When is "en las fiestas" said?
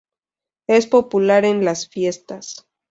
1.45-2.67